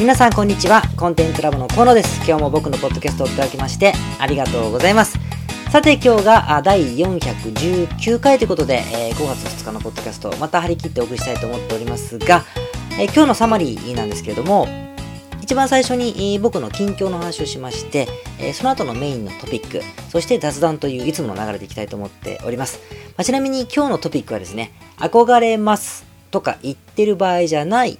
[0.00, 0.82] 皆さんこんにちは。
[0.96, 2.18] コンテンツラボの河野です。
[2.24, 5.18] 今日も僕のポッドキャストをいただきましてありがとうございます。
[5.72, 12.44] さて今日が第419回ということで、えー、5月2日のポッドキャストまた張り切ってお送りしたいと思っておりますが、
[12.92, 14.68] えー、今日のサマリーなんですけれども
[15.42, 18.06] 一番最初に僕の近況の話をしまして、
[18.38, 19.80] えその後のメインのトピック、
[20.10, 22.80] そして雑談といういつもの流れでいきたいと思っております。
[23.16, 27.98] まあ、ちなみに今日のトピックはですね、憧れますとか言ってる場合じゃない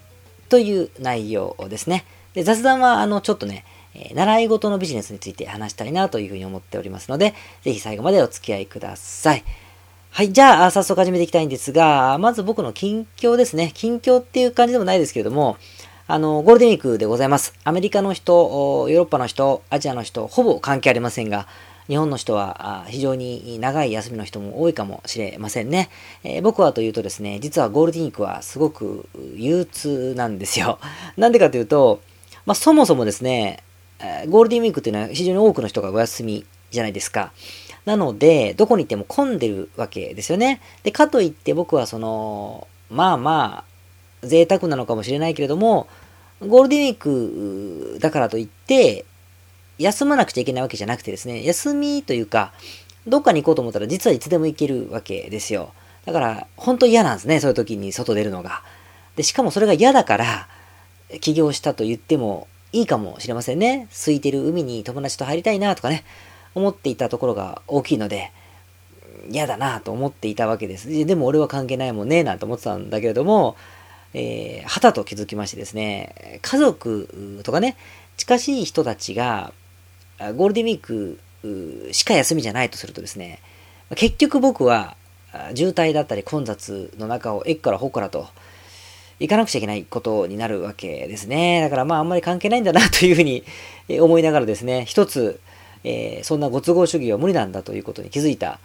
[0.49, 2.05] という内容ですね。
[2.35, 9.45] で雑談はあのちょっとね、え習い事のビジネスについて話したいなというふうに思っておりますので、ぜひ最後までお付き合いください。
[10.11, 13.73] はい、じゃあ早速始めていきたいんですが、まず僕の近況ですね。
[13.75, 15.57] 近況っていう感じでもないですけれども、
[16.11, 17.55] あの、ゴールデンウィークでございます。
[17.65, 18.35] アメリカの人、
[18.89, 21.47] ヨーロッパの人、アジアの人、ほぼ関係ありませんが、
[21.89, 25.89] 日本の人は非常に長い休みの人も多いかもしれませんね。
[26.23, 30.79] えー、僕はというとですね、実はゴールデンウィークはすごく憂鬱なんですよ。
[31.17, 32.01] なんでかというと、
[32.45, 33.63] まあ、そもそもですね、
[34.29, 37.33] ゴールデンウィークっていうのは非常に多くの人がお休みじゃないですか。
[37.87, 40.61] なので、どこに行っても混んでるわけですよね。
[40.83, 43.65] で、かといって僕はその、まあま
[44.23, 45.87] あ、贅沢なのかもしれないけれども、
[46.47, 49.07] ゴールデンウィークだからといって、
[49.79, 52.53] 休まなくちゃいけないわけじゃなくてですね、休みというか、
[53.07, 55.73] どっかに行こうと思ったら実はいつでも行けるわけですよ。
[56.05, 58.63] だから、本当嫌なんですね、そういう時に外出るのが。
[59.17, 60.49] で、しかもそれが嫌だから、
[61.21, 63.89] 起業したと言ってもいいかもしれませんね。
[63.91, 66.05] 空いてる海に友達と入りたいなとかね、
[66.55, 68.33] 思っていたところが大きいので、
[69.31, 70.89] 嫌だなと思っていたわけです。
[71.07, 73.57] でも俺は関係ないもんね、なんて思ってたんだけれども、
[74.15, 77.77] えー、はたと気づきましてですね、家族とかね、
[78.17, 79.53] 近しい人たちが、
[80.37, 83.41] ゴールデンウィークしか休みじゃないとするとですね、
[83.95, 84.97] 結局僕は
[85.55, 88.27] 渋滞だったり混雑の中を駅からほからと
[89.21, 91.61] 行かなくちゃいけないことになるわけですね。
[91.61, 93.45] だからまああんまり関係ないんだなというふうに
[94.01, 95.41] 思いながらですね、一つ、
[95.85, 98.59] えー、そんなご都合主義は無理なんだということに気づいた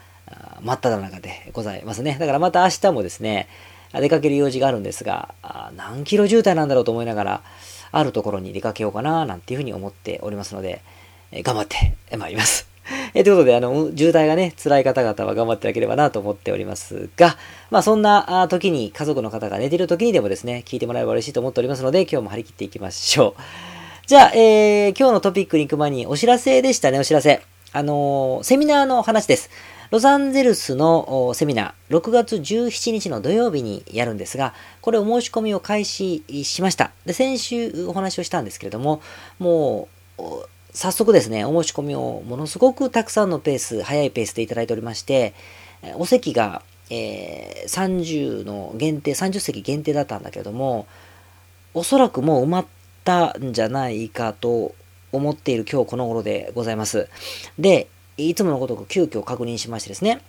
[0.61, 2.17] 真っ只中でございますね。
[2.19, 3.47] だからまた明日もですね、
[3.93, 5.33] 出かける用事があるんですが、
[5.75, 7.42] 何キロ渋滞なんだろうと思いながら、
[7.92, 10.81] あるところに出かけようかな、なんていうふうに思っておりますので、
[11.36, 12.67] え頑張ってまいります。
[13.16, 17.38] えということで、あの、渋滞がね、辛い方々は頑張っていただければなと思っておりますが、
[17.71, 23.42] まあそんな時に、家族の方が寝てる時にでもですね、聞いてもらえば嬉しいと思っておりますので、今日も張り切っていきましょう。
[24.05, 27.42] じゃあ、えー、今日のトピックに行く前にお知らせでしたね、お知らせ。
[27.72, 29.49] あのー、セミナーの話です。
[29.89, 36.92] ロサンゼルスのセミナー、6月17日の土曜日にやるんですが、これお申し込みを開始しました。
[37.05, 39.02] で、先週お話をしたんですけれども、
[39.39, 40.23] もう、
[40.73, 45.36] 早速ですね、お申し込みをものすごくたくさんのペース、早いペースでいただいておりまして、
[45.98, 50.88] お席が、えー、30の限定、30席限定だったんだけれども、
[51.76, 52.66] おそらくもう埋まっ
[53.04, 54.73] たんじゃないかと
[55.11, 57.08] 思っている今日この頃でございます。
[57.60, 60.22] で、いつものごとく急遽確認しましてですね、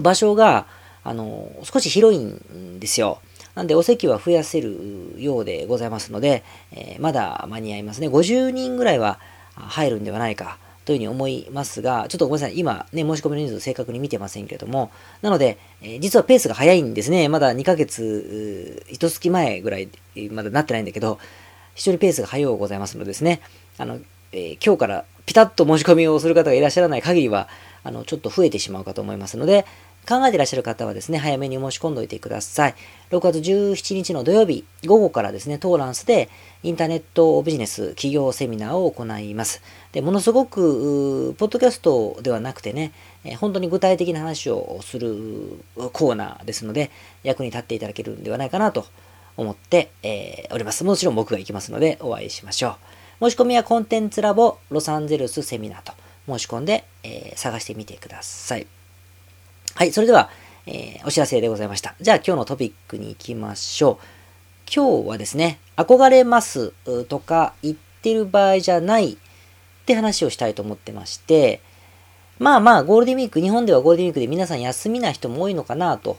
[0.00, 0.66] 場所が、
[1.04, 3.20] あの、少し広いんですよ。
[3.54, 8.08] なんで、お席は増やせるようでございますので、えー、まだ間に合いますね。
[8.08, 9.20] 50人ぐらいは
[9.54, 12.58] 入るんではないかというふうに思いますが、ちょっとごめんなさい。
[12.58, 14.90] 今ね、申し込みの人数を正確に見てませんけれども、
[15.20, 17.28] なので、え、実はペースが早いんですね。
[17.28, 19.88] まだ2ヶ月、一月前ぐらい、
[20.30, 21.18] まだなってないんだけど、
[21.74, 23.40] 非常にペースが早うございますのでですね、
[23.78, 23.98] あの、
[24.32, 27.48] えー、今日からピタッと申し込みをする方がいらっしゃらない限りは、
[27.84, 29.64] あの、ちょっと増えてしまうかと思いますので、
[30.08, 32.74] 考えてらっしゃる方はですね、早めに申し込んでおいてください。
[33.10, 36.28] 6月17日の土曜日、午後からですね、トーランスで
[36.64, 39.62] インターネットビジネス企業セミナーを行います。
[39.92, 42.92] で、ものすごく、ポッドキャストではなくてね、
[43.38, 46.90] 本当に具体的な話をするコーナーですので、
[47.22, 48.86] 役に立っていただけるんではないかなと
[49.36, 50.82] 思って、えー、おります。
[50.82, 52.76] もちろん僕が行きますので、お会いしましょ
[53.20, 53.30] う。
[53.30, 55.92] 申し込みはコンテンツラボロサンゼルスセミナーと
[56.26, 58.66] 申し込んで、えー、探してみてください。
[59.74, 60.28] はい、それでは、
[60.66, 61.94] えー、お知らせでございました。
[61.98, 63.96] じゃあ今日のトピックに行きましょう。
[64.72, 66.74] 今日はですね、憧れます
[67.08, 69.16] とか言ってる場合じゃないっ
[69.86, 71.62] て話をしたいと思ってまして、
[72.38, 76.18] まあまあゴールデンウィーク、日本ではゴールデンウィークで皆さん休みな人も多いのかなと、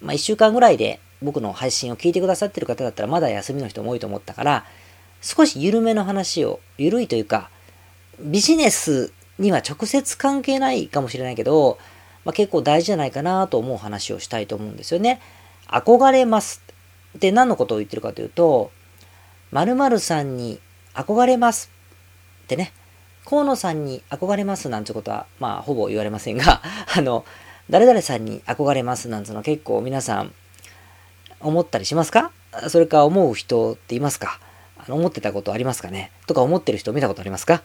[0.00, 4.64] まあ一週間ぐらいで僕の配信を聞いてくださってる方だったらまだ休みの人も多いと思ったから、
[5.20, 7.50] 少し緩めの話を、緩いというか、
[8.18, 11.78] ビジネスには直接関係ないかもしれないけど、
[12.24, 15.20] まあ、結構大事じゃないかなと思う話をしたいと思うんですよね。
[15.68, 16.62] 憧れます
[17.16, 18.70] って何のことを言ってるかというと、
[19.52, 20.60] 〇〇さんに
[20.94, 21.70] 憧れます
[22.44, 22.72] ってね、
[23.24, 26.60] 河野さんに憧れますなんてことは、まあ、ほぼ言われませんが、
[26.96, 27.24] あの、
[27.70, 30.34] 誰々さんに憧れますなんての結構皆さん
[31.40, 32.30] 思ったりしますか？
[32.68, 34.38] それか思う人っていますか？
[34.76, 36.10] あの思ってたことありますかね？
[36.26, 37.62] とか思ってる人見たことありますか？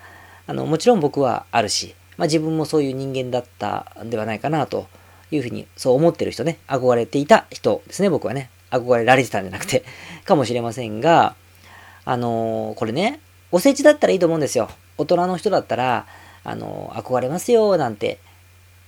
[0.48, 4.88] あの、もちろん僕はあるし、まあ自分もそういう人間だったんではないかなと
[5.32, 8.50] いうふうに、そう思ってる人ね、憧れていた人ですね、僕はね。
[8.72, 9.86] 憧れられてたんじゃなくて、
[10.26, 11.36] かもしれませんが、
[12.04, 13.22] あのー、これね、
[13.54, 14.70] おせちだったらいいと思うんですよ。
[14.98, 16.08] 大人の人だったら、
[16.44, 18.20] あのー、憧れますよ、なんて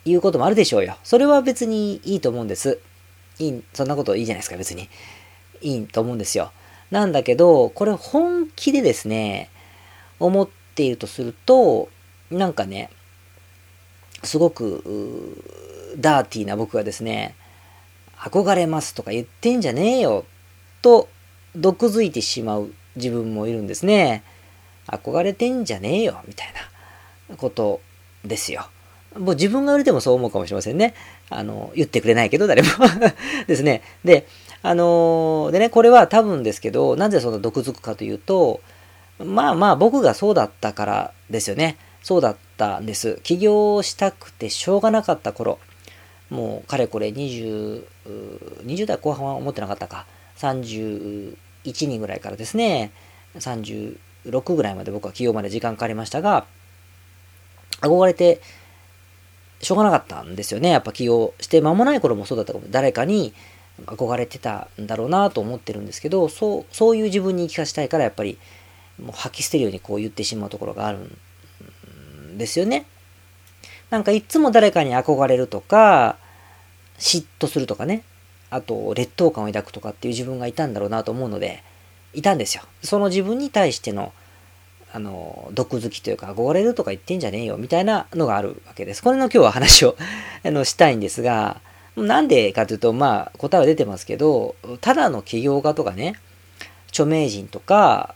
[0.03, 0.97] いうこともあるでしょうよ。
[1.05, 2.79] それは別にいいと思うんです。
[3.39, 4.89] いい、そんなこといいじゃないですか、別に。
[5.61, 6.51] いいと思うんですよ。
[6.91, 9.49] なんだけど、これ本気でですね、
[10.19, 11.87] 思っているとすると、
[12.29, 12.89] なんかね、
[14.23, 14.83] すごく、
[15.97, 17.35] ダーティーな僕がですね、
[18.17, 20.25] 憧れますとか言ってんじゃねえよ、
[20.81, 21.09] と、
[21.55, 24.23] 毒づいてしまう自分もいるんですね。
[24.87, 26.47] 憧れてんじゃねえよ、みたい
[27.29, 27.81] なこと
[28.23, 28.67] ですよ。
[29.17, 30.93] もう自分が言われてもそう思うかもしれませんね。
[31.29, 32.69] あの、言ってくれないけど、誰も
[33.47, 33.81] ですね。
[34.05, 34.27] で、
[34.63, 38.61] あのー、でね、これは多分ですけど、なぜそんな毒づくかというと、
[39.19, 41.77] まあまあ僕がそうだったからですよね。
[42.03, 43.19] そうだったんです。
[43.23, 45.57] 起業したくてしょうがなかった頃、
[46.29, 47.83] もうかれこれ20、
[48.65, 50.05] 20代後半は思ってなかったか。
[50.37, 52.91] 31人ぐらいからですね、
[53.35, 53.97] 36
[54.53, 56.45] ぐらいまで僕は起業まで時間かかりましたが、
[57.81, 58.41] 憧れて
[59.59, 60.69] しょうがなかったんですよね。
[60.69, 62.65] やっぱ起業して間もない頃もそうだったかも。
[62.69, 63.33] 誰かに
[63.87, 68.37] 憧れてたんだろうなと思ってるんですけど、そう、そういう自分に生かしたいからやっぱり
[69.01, 71.17] もう吐き捨てるようにこう言ってしまうところがあるん
[72.41, 72.85] ですよね。
[73.89, 76.17] なんかいっつも誰かに憧れるとか、
[76.97, 78.03] 嫉妬するとかね、
[78.49, 81.63] あと劣等感を抱くとかっていう自分がいたんだろうなと思うので、
[82.13, 82.63] いたんですよ。
[82.83, 84.11] その自分に対しての
[84.93, 89.01] あの、毒好きというか、憧れるとか言ってんじゃねえよ、みたいなのがあるわけです。
[89.01, 89.95] これの今日は話を
[90.43, 91.61] あのしたいんですが、
[91.95, 96.15] なんでかというと、まあ、答えは出てますけど、ただの起業家とかね、
[96.89, 98.15] 著名人とか、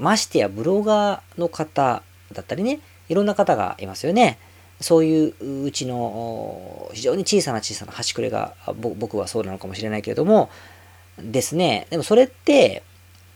[0.00, 2.80] ましてやブロガーの方だったりね、
[3.12, 4.38] いろんな方がいますよね。
[4.80, 8.54] そういううちの非常に小さな小さな端くれが
[8.98, 10.50] 僕はそうなのかもしれないけれども
[11.18, 11.86] ですね。
[11.90, 12.82] でもそれって、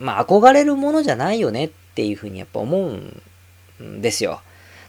[0.00, 4.40] まあ憧れるものじゃないよねっていうふうにやっぱ思うんですよ。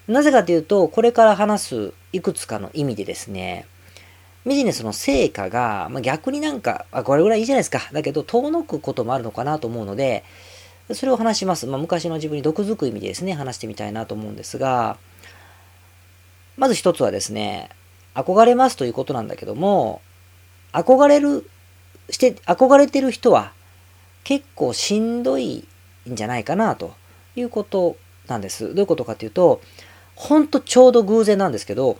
[0.08, 3.66] なぜかというと、これから話すいくつかの意味でですね、
[4.46, 7.82] ビジネスの成果が、まあ、逆になんか、あ、これぐらいいいじゃないですか。
[7.92, 10.24] だけど、遠のくこともあるのかなと思うので、
[10.92, 11.66] それを話します。
[11.66, 14.96] まあ、昔の自分に毒づく意味でですね、話してみたいなと思うんですが、
[16.56, 17.70] まず一つはですね、
[18.14, 20.00] 憧れますということなんだけども、
[20.72, 21.48] 憧れる、
[22.10, 23.52] して、憧れてる人は
[24.24, 25.66] 結構しんどい
[26.10, 26.94] んじゃないかなと
[27.36, 27.96] いうこと
[28.26, 28.68] なんです。
[28.68, 29.60] どういうことかというと、
[30.14, 31.98] ほんとちょうど偶然なんですけど、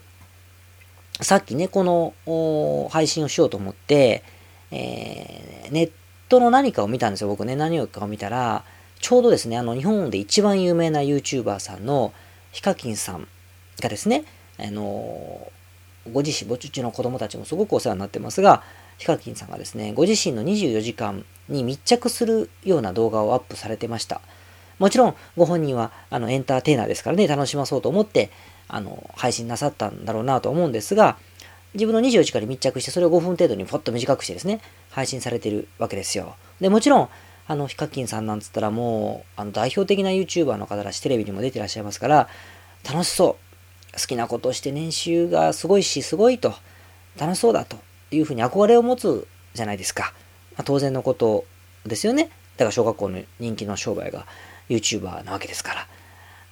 [1.20, 4.22] さっきね、この配信をしようと思って、
[4.70, 5.90] えー、ネッ
[6.28, 7.28] トの何かを見たんですよ。
[7.28, 8.64] 僕ね、何をかを見たら、
[9.00, 12.12] ちょうどですね、あの、日本で一番有名な YouTuber さんの
[12.52, 13.28] ヒカキンさん
[13.80, 14.24] がですね、
[14.58, 15.52] あの
[16.12, 18.62] ご自身、ぼちちの子供たちもすごくお世話になってますが、
[18.98, 24.20] ヒカキンさんがですね、ご自身の24時間に密着するような動画をアップされてました。
[24.78, 28.30] もちろん、ご本人はあのエンターテイナーですからね、楽しまそうと思って、
[28.68, 31.16] あの、配信なさったんだろうなと思うんですが、
[31.74, 34.60] 自分の24時間に密着して、それを5分程度にポッと短くしてですね、
[34.90, 36.34] 配信されてるわけですよ。
[36.60, 37.08] で、もちろん、
[37.48, 42.28] あの、ヒカキンさんなんつったらもう、あの、代表的な YouTuber の方だし、テレビにも出てらっしゃいますから、
[42.88, 43.38] 楽しそ
[43.94, 43.98] う。
[43.98, 46.54] 好きなことをして年収がすごいし、すごいと、
[47.18, 47.78] 楽しそうだと
[48.10, 50.12] いうふうに憧れを持つじゃないですか。
[50.56, 51.46] まあ、当然のこと
[51.86, 52.24] ですよね。
[52.58, 54.26] だから小学校の人気の商売が
[54.68, 55.88] YouTuber なわけですから。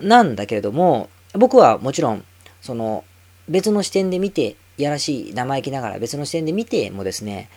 [0.00, 2.24] なんだけれども、僕はもちろん、
[2.62, 3.04] その、
[3.48, 7.50] 別の視点で見て、いやらしい生意気ながら別の視点で見てもですね、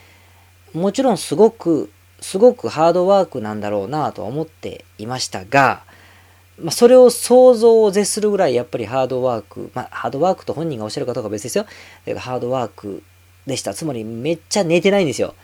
[0.72, 5.82] もちろんすごく、すごくハードワークなんだろうなとは思っていましたが、
[6.58, 11.66] まあ、それを想像を絶するぐらいやっぱりハードワーク、まあ、ハードワークと本人がおっしゃるかどうか別ですよ。
[12.18, 13.02] ハードワーク
[13.46, 13.74] でした。
[13.74, 15.34] つまりめっちゃ寝てないんですよ。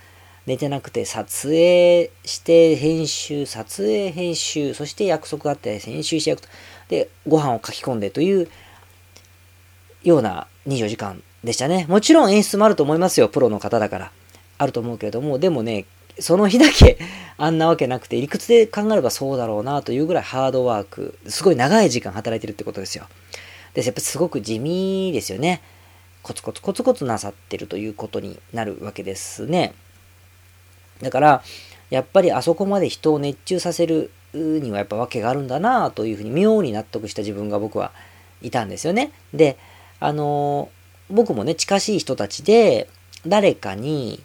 [0.46, 6.52] 寝てなくて撮影して編集、撮影編集、そして約束があって編集して約束、
[6.88, 8.48] で、ご飯を書き込んでという
[10.04, 11.86] ような24時間でしたね。
[11.88, 13.28] もちろん演出もあると思いますよ。
[13.28, 14.12] プロの方だから。
[14.58, 15.84] あると思うけれども、でもね、
[16.18, 16.98] その日だけ
[17.38, 23.06] あんなわけなくて、理屈で考えればそうだろうなというぐらいハードワーク、すごい長い時間働いてるってことですよ。
[23.74, 25.60] で、やっぱすごく地味ですよね。
[26.22, 29.74] コツコツコツコツなさってるということになるわけですね。
[31.02, 31.42] だから、
[31.90, 37.92] やっぱりあそこまで人を熱中させるにはやっぱ訳があるんだなというふうに妙に納得した自分が僕は
[38.42, 39.12] いたんですよね。
[39.32, 39.56] で、
[40.00, 40.68] あの
[41.10, 42.88] 僕もね、近しい人たちで
[43.26, 44.22] 誰かに、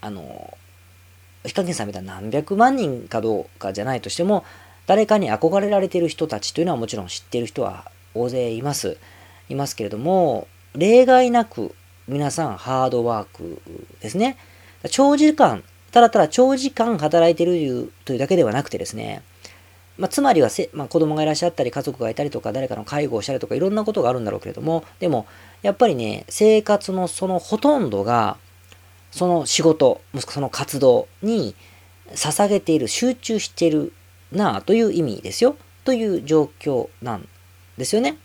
[0.00, 0.56] あの
[1.46, 4.44] ヒカキンさんみたいな何百万人かどうかじゃないとしても、
[4.86, 8.96] 誰かに憧れられている人たちというのはもちろん知ってる人は大勢います。
[9.48, 11.74] いますけれども、例外なく
[12.08, 13.60] 皆さんハードワーク
[14.00, 14.36] ですね。
[14.90, 15.62] 長時間、
[15.92, 19.22] ただただ長時間働いているというだけではなくてですね、
[19.98, 25.26] まあ、つまりはせ、まあ、子供がいらっしゃったり、家族がいたりとか、誰かの介護をしたりとか、いろんなことがあるんだろうけれども、でも、
[25.62, 28.36] やっぱりね、生活のそのほとんどが、
[29.16, 31.54] その仕事、もしくはその活動に
[32.12, 33.94] 捧げている、集中してる
[34.30, 35.56] なあという意味ですよ。
[35.86, 37.26] という状況なん
[37.78, 38.18] ですよね。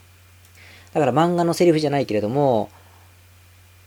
[0.93, 2.69] だから漫画のセリフじゃないけれども、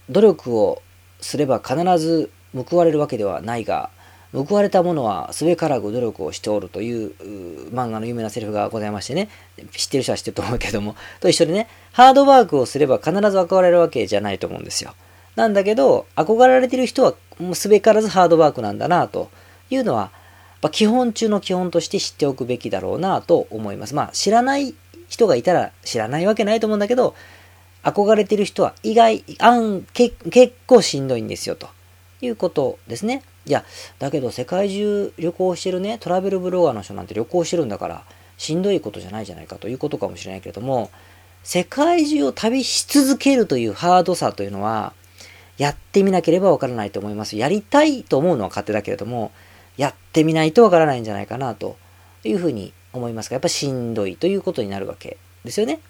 [0.09, 0.81] 努力を
[1.21, 3.91] すれば必ず報われるわけではないが、
[4.33, 7.13] 報われた者はすべからく努力をしておるという
[7.71, 9.29] 漫画の有名なセリフがございましてね、
[9.73, 14.95] 知ってる人は知ってると思うけども、と一緒でね、ハードワークをすれば必ず報われるわけじゃないと思うんですよ。
[15.37, 19.31] なんだけど、憧れられてる人はもうすべからずハードワークなんだなと
[19.71, 20.11] いうのは、
[20.71, 23.95] 基本中の基本として知っておくべきだろうなと思います。
[23.95, 24.75] まあ知らない
[25.09, 27.15] 人がいたら知らないわけないと思うんだけど、
[27.83, 30.17] 憧れてる人は意外、あん、結
[30.67, 31.69] 構しんどいんですよと
[32.23, 33.23] いうことですね。
[33.47, 33.65] いや、
[33.99, 38.05] だけど世界中旅行してるね、トラベルブロガーの人なんて旅行してるんだから、
[38.39, 40.91] しんどいことじゃないじゃないかということかもしれないけれども、
[41.43, 44.95] 世界中を旅し続けるというハードさというのは、
[45.59, 47.37] やってみなければわからないと思います。
[47.37, 49.33] やりたいと思うのは勝手だけれども、
[49.77, 51.77] やってみないとわからないんじゃないかなと
[52.25, 55.81] いうふうに思いますが、やっぱしんどいということになるわけですよね。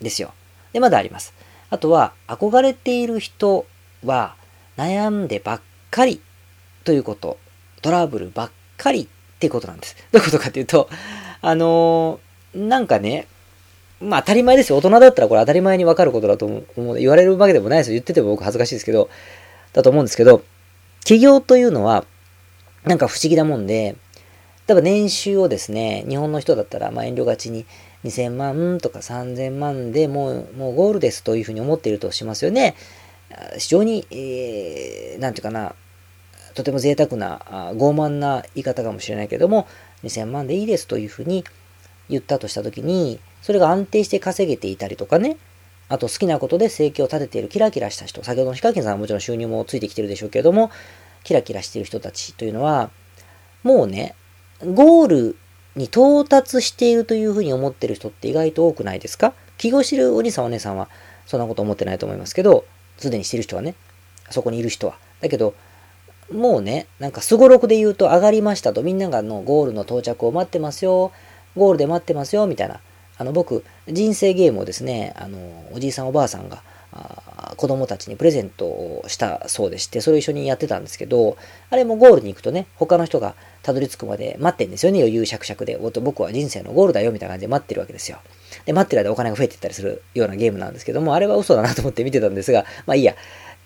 [0.00, 0.32] ですよ。
[0.72, 1.32] で、まだあります。
[1.70, 3.66] あとは、憧れている人
[4.04, 4.34] は
[4.76, 5.60] 悩んでばっ
[5.90, 6.20] かり
[6.84, 7.38] ということ、
[7.82, 9.96] トラブルばっかりってことなんです。
[10.12, 10.88] どういうことかっていうと、
[11.40, 13.26] あのー、なんかね、
[14.00, 14.78] まあ当たり前ですよ。
[14.78, 16.96] 大人だったらこれ当たり前にわかることだと思う。
[16.96, 17.94] 言われるわけでもないですよ。
[17.94, 19.08] 言ってても僕恥ずかしいですけど、
[19.72, 20.42] だと思うんですけど、
[21.04, 22.04] 起業というのは、
[22.84, 23.96] なんか不思議なもんで、
[24.66, 27.66] 例えば年収をですね、日本の人だったら、まあ遠慮がちに
[28.04, 32.76] 2000万とか3000万でもう、もうゴールですというふうに思っているとしますよね。
[33.58, 35.74] 非常に、えー、なんていうかな、
[36.54, 37.40] とても贅沢な、
[37.74, 39.66] 傲慢な言い方かもしれないけども、
[40.04, 41.44] 2000万でいいですというふうに
[42.08, 45.36] 言ったとしたときに、それが安定して稼げていたりとかね、
[45.88, 50.70] あと好きなことで生計を立てているキラキラした人、先ほどのヒカキンさんはもちろん収入もついてきてるでしょうけれども、
[51.24, 52.90] キラキラしている人たちというのは、
[53.62, 54.14] もうね、
[54.74, 55.36] ゴール
[55.76, 59.32] に到達しているというふうに思ってる人って意外と多くないですか？
[59.56, 60.88] 起業してるお兄さんお姉さんは
[61.26, 62.64] そんなこと思ってないと思いますけど、
[62.96, 63.74] すでにしてる人はね、
[64.30, 64.98] そこにいる人は。
[65.20, 65.54] だけど、
[66.32, 71.12] もうね、なんかすごろくで言うと上がりましたと、みんながのゴールの到着を待ってますよ、
[71.56, 72.80] ゴールで待ってますよ、みたいな。
[73.16, 75.38] あの、僕、人生ゲームをですね、あの、
[75.72, 76.62] おじいさんおばあさんが、
[76.92, 81.36] あ子供たちにプレゼントをしたそうでして、それを一緒にやってたんですけど、
[81.70, 85.76] あれもゴールに行くとね、他の人がたどり着くまで待ってんですよね、余裕しゃくしゃくで。
[85.76, 88.18] 僕は人生のゴールだよ、みたいな感じで待ってるわけですよ。
[88.64, 93.14] で、待ってる間お金が増えていったりするようなゲームなんですけども、あれは嘘だなと思って見てたんですが、まあいいや。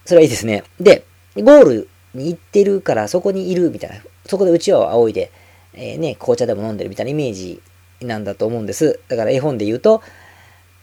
[0.05, 0.65] それはいいですね。
[0.81, 1.05] で、
[1.37, 3.97] ゴールに行ってるからそこにいるみたいな、
[4.27, 5.31] そこでうちわを仰いで、
[5.75, 7.61] えー、ね、紅茶でも飲んでるみたいなイメージ
[8.07, 9.01] なんだと思うんです。
[9.09, 10.03] だから絵本で言うと、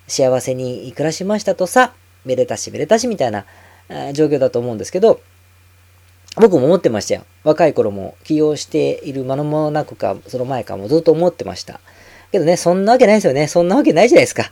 [0.07, 1.93] 幸せに暮らしましたとさ、
[2.25, 3.45] めでたしめでたしみたいな
[4.13, 5.21] 状況だと思うんですけど、
[6.35, 7.25] 僕も思ってましたよ。
[7.43, 11.79] 若い頃も起業している間もなくか、その前かもずっと思ってました。
[12.31, 13.47] けどね、そんなわけないですよね。
[13.47, 14.51] そんなわけないじゃないですか。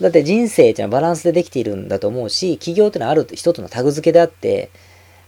[0.00, 4.70] だって人生っていうのはバランスでできているんだと思うし、起業っていうのはある一つのタグ付けであって、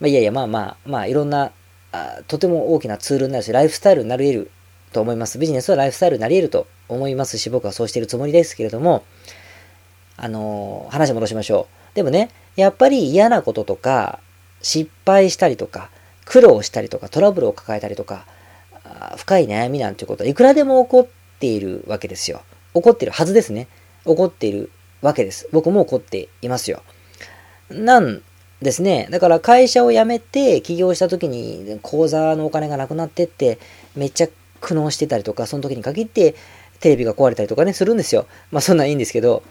[0.00, 1.52] まあ、いやいや、まあまあ、まあ、いろんな
[1.92, 4.50] あ、とても大きなツールになるし、ライフスタイルになり得る
[4.92, 5.38] と思います。
[5.38, 9.04] ビジネスはライフスタイルになり得ると思いますし、僕はそうしているつもりですけれども、
[10.16, 11.96] あのー、話戻しましょう。
[11.96, 14.20] でもね、やっぱり嫌なこととか、
[14.62, 15.90] 失敗したりとか、
[16.24, 18.26] 苦労したりとか、トラブルを抱えたりとか、
[19.16, 22.42] 深い悩みなんていうことはいくらでも起こっているわけですよ。
[22.74, 23.68] 起こってるはずですね。
[24.04, 24.70] 起こっている
[25.02, 25.48] わけです。
[25.52, 26.82] 僕も起こっていますよ。
[27.70, 28.22] なん
[28.60, 29.08] ですね。
[29.10, 33.58] だから会社を辞めて起業した時に口座のお金がなくなってって
[33.96, 34.28] めっちゃ
[34.60, 36.34] 苦悩してたりとか、その時に限って
[36.80, 38.26] テレビが壊れたりとかね、するんですよ。
[38.50, 39.42] まあそんなんいいんですけど、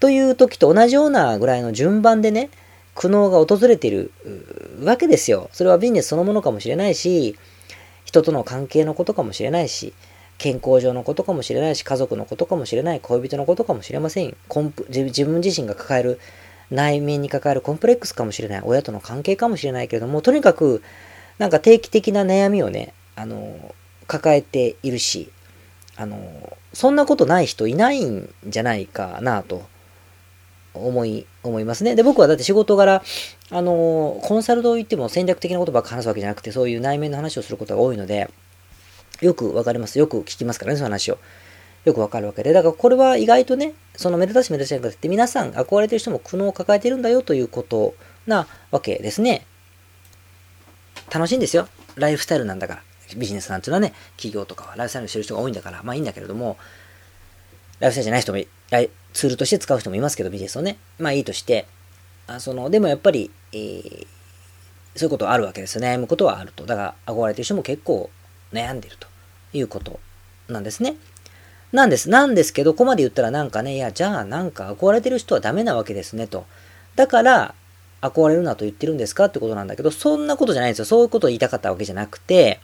[0.00, 2.50] という時と同じようなぐらいの順番でね、
[2.94, 4.10] 苦悩が訪れている
[4.82, 5.50] わけですよ。
[5.52, 7.36] それはビジネスそのものかもしれないし、
[8.04, 9.92] 人との関係のことかもしれないし、
[10.38, 14.36] 健康上のことかもしれないし、家族のことかもしれない、恋人のことかもしれません。
[14.48, 16.18] コンプ自分自身が抱える
[16.70, 20.82] 内面に抱えるコンプレックスかもしれない、親との関係かもしれないけれども、とにかく、
[21.38, 23.74] なんか定期的な悩みをね、あの、
[24.08, 25.30] 抱えているし、
[25.96, 29.62] あの、そんなことない人いないんじゃないかなと
[30.74, 31.94] 思い、思いますね。
[31.94, 33.02] で、僕はだって仕事柄、
[33.50, 38.30] あのコンサルと言っても戦略的なことばっか話すわけじゃなくて、そういう内面の話をすることが多いので、
[39.20, 39.98] よくわかります。
[39.98, 41.18] よく聞きますからね、その話を。
[41.84, 42.52] よくわかるわけで。
[42.52, 47.94] だからこれは意外とね、そのめでたしめでたしじゃなくて、皆さん憧れてる人も苦悩を抱えてるんだよということ
[48.26, 49.46] なわけですね。
[51.12, 51.68] 楽しいんですよ。
[51.96, 52.87] ライフスタイルなんだから。
[53.16, 56.56] ビジネスなんていうのはね、企業とかはライフスタイルしてる人が多いんだから、まあいいんだけれども、
[57.80, 58.38] ライフスタイルじゃない人も、
[59.12, 60.78] ツールとして使う人もいますけど、ビジネスをね。
[60.98, 61.66] まあいいとして、
[62.26, 64.06] あその、でもやっぱり、えー、
[64.96, 65.84] そういうことはあるわけですよ。
[65.84, 66.66] 悩むことはあると。
[66.66, 68.10] だから憧れてる人も結構
[68.52, 69.06] 悩んでると
[69.52, 70.00] いうこと
[70.48, 70.96] なんですね。
[71.72, 72.08] なんです。
[72.08, 76.46] なんですけど、ここまで言ったらなんかね、いや、じゃあなんか憧れてる人はダメなわけですねと。
[76.96, 77.54] だから、
[78.00, 80.84] 憧れるなと言ってるんですかってことなんだけど、そんなことじゃないんですよ。
[80.84, 82.60] そういうことを言いたかったわけじゃなくて、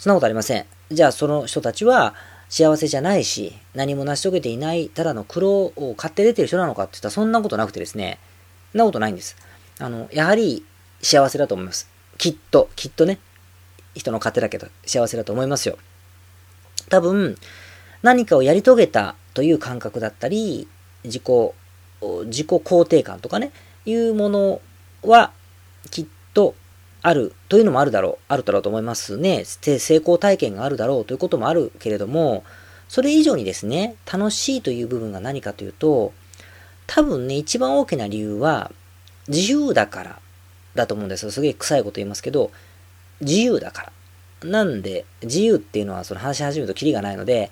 [0.00, 0.64] そんなことありません。
[0.90, 2.14] じゃあその人たちは
[2.48, 8.18] 幸せじゃないし、何も成し遂げていない、ただの苦労を買って出てる人なのかって言ったらそんなことなくてですね、
[8.72, 9.36] そんなことないんです。
[9.78, 10.64] あの、やはり
[11.02, 11.86] 幸せだと思います。
[12.16, 13.18] きっと、きっとね、
[13.94, 15.76] 人の勝手だけど幸せだと思いますよ。
[16.88, 17.36] 多分、
[18.00, 20.66] 何かをやり遂げたという感覚だったり、
[21.04, 21.22] 自己、
[22.24, 23.52] 自己肯定感とかね、
[23.84, 24.60] いうもの
[25.02, 25.30] は
[25.90, 26.06] きっ
[27.02, 29.44] あるというのもあるだろう、あるだろうと思いますね。
[29.44, 32.44] 成功体験があるだろうということもあるけれども、
[32.88, 36.12] それ以上にですね、楽しいという部分が何かというと、
[36.86, 38.72] 多分ね、一番大きな理由は、
[39.28, 40.18] 自由だから
[40.74, 41.30] だと思うんですよ。
[41.30, 42.50] すげえ臭いこと言いますけど、
[43.20, 43.82] 自由だか
[44.42, 44.48] ら。
[44.50, 47.50] なんで、自由っていうのはその話し始めるとキリがないので、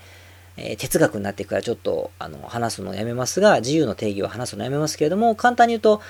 [0.57, 6.03] えー、哲学になっていくからちょっとあの話すのをやめますが、自由の定義を話すのをやめますけれども、簡単に言うと、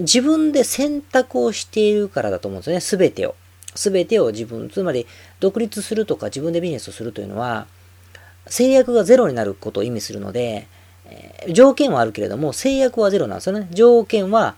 [0.00, 2.80] 自分で選択をしているからだと思うんですよね。
[2.80, 3.34] すべてを。
[3.74, 5.06] すべてを自分、つまり
[5.40, 7.66] 独立するとか自分でビジネスをするというのは、
[8.46, 10.68] 制約がゼロになることを意味するので、
[11.06, 13.68] え、条件はあるけれども、制約はゼロなんですよね。
[13.72, 14.56] 条件は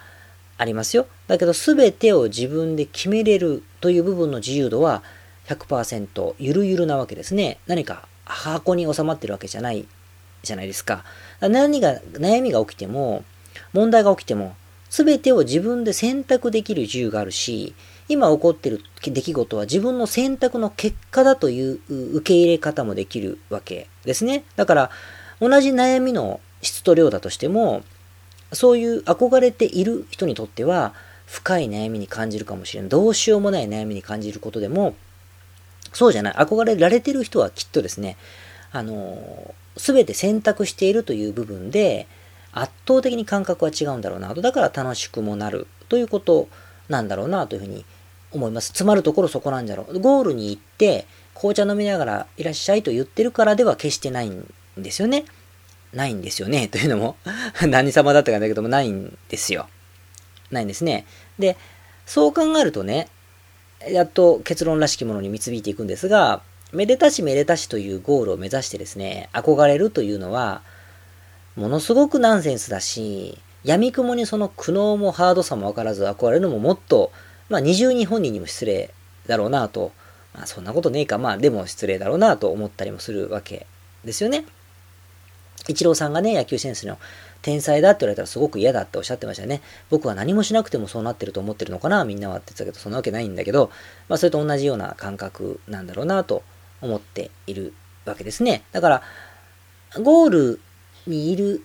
[0.59, 1.07] ありますよ。
[1.27, 5.03] だけど、すべてを自分で決めれるという部分の自由度は
[5.49, 7.59] 100%ゆるゆるなわけですね。
[7.67, 9.87] 何か箱に収まってるわけじゃない
[10.43, 11.05] じゃないですか。
[11.41, 13.25] 何が、悩みが起きても、
[13.73, 14.55] 問題が起きても、
[14.97, 17.75] 全てを自分で選択できる自由があるし、
[18.09, 21.81] 今起こってる出来事は自分の選択の結果だという
[22.15, 24.45] 受け入れ方もできるわけですね。
[24.57, 24.91] だから、
[25.39, 27.83] 同じ悩みの質と量だとしても、
[28.53, 30.95] そういう憧れている人にとっては、
[31.27, 32.89] 深い悩みに感じるかもしれない。
[32.89, 34.95] どうしようもない悩みに感じることでも、
[35.93, 36.35] そうじゃない。
[36.35, 38.17] 憧れられてる人はきっとですね、
[38.73, 42.07] あの、すべて選択しているという部分で、
[42.57, 44.41] 圧倒的に感覚は違うんだろうなと。
[44.41, 46.49] だから楽しくもなるということ
[46.89, 47.85] なんだろうなというふうに
[48.33, 48.69] 思います。
[48.69, 50.01] 詰まるところそこなんじゃろう。
[50.01, 55.27] ゴールに行って、紅茶飲みながらいらっしゃいと言ってるからでは決してないんですよね。
[55.93, 56.69] ないんですよね。
[56.73, 57.17] というのも
[57.63, 59.69] 何様だったかだけども、ないんですよ。
[60.51, 61.07] ないんですね。
[61.39, 61.59] で、
[62.07, 63.09] そう考えるとね、
[63.87, 66.41] やっと結論らしきものに導いていくんですが、
[66.73, 70.63] めでたしめでたしというゴールを目指してですね、憧れるというのは、
[71.57, 77.11] ものすごくナンセンスだし、闇雲にその苦悩もハードさもわからず憧れるのももっと、
[77.49, 78.91] まあ二重に本人にも失礼
[79.27, 79.93] だろうなと、
[80.35, 83.67] まあそんなことねえか、まあでも失礼だろうなと思ったりもするわけ
[84.05, 84.45] ですよね。
[85.69, 86.99] イチローさんがね、野球選手の
[87.43, 89.63] 天才だって言われたらすごく嫌だっておっしゃってましたよね。
[89.91, 93.71] 僕は何もしなくてもそうなってると思ってるのかな、みんなはって言ってたけど、そんなわけないんだけど、
[94.09, 96.43] まあそれと同じような感覚なんだろうなと
[96.83, 97.73] 思っている
[98.05, 98.63] わけですね。
[98.73, 99.03] だから、
[100.01, 100.61] ゴール
[101.07, 101.63] にいる、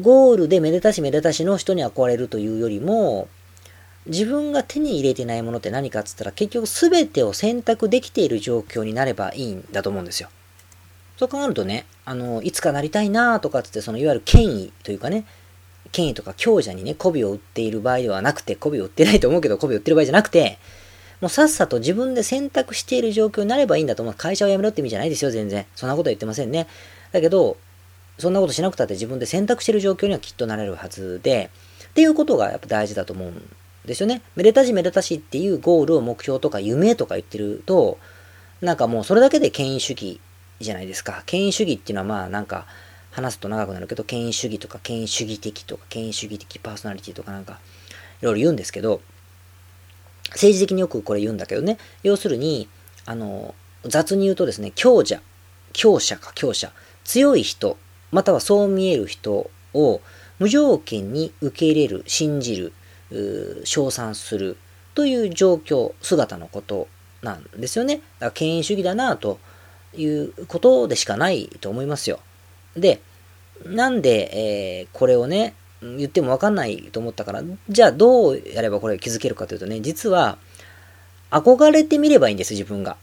[0.00, 3.28] ゴールでめでたしめでたしの人に憧れるというよりも、
[4.06, 10.28] 自分が手に入れてないものって何かっつったら結局全てを選択できている状況になればいいんだと思うんですよ。
[11.16, 15.24] そう考えるとね、あの、いつかなりたいなとかつって、そのいわゆる権威というかね、
[15.92, 20.58] 権威とか強者にね、媚びを売っている場合ではなくて、媚びを売ってないと思うけど、媚びを売ってる場合じゃなくて、
[21.20, 24.14] もうさっさと自分で選択している状況になればいいんだと思う。
[24.14, 25.64] 会社を辞めろって意味じゃないですよ、全然。
[25.74, 26.66] そんなことは言ってませんね。
[27.12, 27.56] だけど、
[28.18, 31.50] そんなことしなくたって自分で選択してる状況にはきっとなれるはずで、
[31.88, 33.42] っていうことがやっぱ大事だと思うん
[33.84, 34.22] ですよね。
[34.36, 37.98] めでたしめでたしっていうゴールを目標とか夢とか言ってると、
[38.60, 40.20] なんかもうそれだけで権威主義
[40.60, 41.22] じゃないですか。
[41.26, 42.66] 権威主義っていうのはまあなんか
[43.10, 47.60] 話すと長くなるけど、権威主義とか権威主義的とか権威主義的パーソナリティとかなんか
[48.20, 49.00] いろいろ言うんですけど、
[50.30, 51.78] 政治的によくこれ言うんだけどね。
[52.02, 52.68] 要するに、
[53.04, 55.22] あの、雑に言うとですね、強者、
[55.72, 56.72] 強者か強者、
[57.04, 57.78] 強い人、
[58.16, 60.00] またはそう見える人を
[60.38, 62.72] 無条件に受け入れる、信じる、
[63.64, 64.56] 称賛する
[64.94, 66.88] という状況、姿のこと
[67.20, 67.96] なんですよね。
[67.96, 69.38] だから権威主義だなと
[69.94, 72.20] いうことでしかないと思いますよ。
[72.74, 73.02] で、
[73.66, 74.30] なんで、
[74.80, 75.52] えー、これをね、
[75.82, 80.38] 言ってもわかんないと思ったから、じゃあどうやればこれ気づけるかというとね、実は、
[81.30, 82.96] 憧れてみればいいんです、自分が。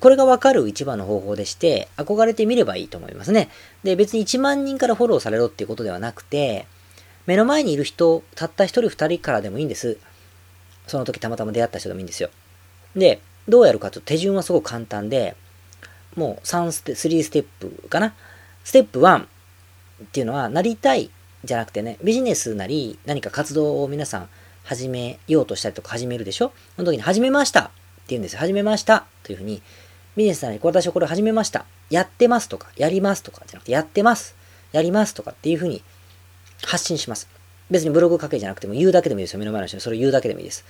[0.00, 3.48] これがわかる一番の方法でして、憧れてみればいいと思いますね。
[3.82, 6.66] で、別に1万人からフォローされろっていうことではなくて、
[7.26, 9.98] 目の前にいる人、たった1人2人からでもいいんです。
[10.86, 12.30] その時たまたま出会った人でもいいんですよ。
[12.96, 15.36] で、どうやるかと手順はすごく簡単で、
[16.16, 18.14] もう3ステ、3ステップかな？
[18.64, 19.26] ステップ1っ
[20.12, 21.10] ていうのは、なりたい
[21.44, 24.28] じゃなくてね、ビジネスなり何か活動を皆さん
[24.64, 26.52] 始めようとしたりとか始めるでしょ？
[26.76, 27.70] その時に始めましたって
[28.08, 28.38] 言うんですよ。
[28.38, 29.62] 始めましたというふうに、
[30.18, 31.64] ビジネスなり、私はこれ始めました。
[31.90, 34.34] やってますとか、やりますとかじゃなくて、やってます。
[34.72, 35.80] やりますとかっていうふうに
[36.64, 37.28] 発信します。
[37.70, 39.38] 別にブログ書けじゃなくても言うだけでもいいですよ。
[39.38, 40.64] 目の前の人にそれを言うだけでもいいです。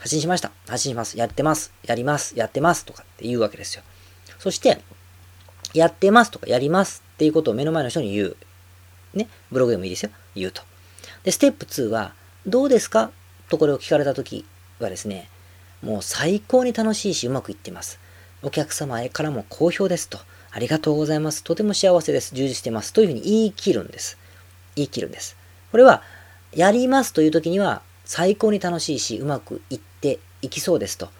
[0.00, 0.50] 発信しました。
[0.66, 1.16] 発信します。
[1.16, 1.72] やってます。
[1.84, 2.36] やります。
[2.36, 2.84] やってます。
[2.86, 3.84] とかって言うわけですよ。
[4.40, 4.80] そして、
[5.74, 8.36] やってますとかやりますっていうことを目の前の人に言う。
[9.14, 9.28] ね。
[9.52, 10.10] ブログでもいいですよ。
[10.34, 10.62] 言うと。
[11.22, 12.14] で、ステップ2は、
[12.48, 13.12] どうですか？
[13.48, 14.44] とこれを聞かれたとき
[14.80, 15.30] はですね、
[15.82, 18.00] もう最高に楽しいしうまくいってます。
[18.42, 20.18] お客様へからも好評ですと。
[20.50, 21.44] ありがとうございます。
[21.44, 22.34] とても幸せです。
[22.34, 22.92] 充実してます。
[22.92, 24.18] というふうに言い切るんです。
[24.76, 25.36] 言い切るんです。
[25.70, 26.02] これは、
[26.52, 31.10] やりますという時には最高に楽しいし、うまくいっていきそうですと。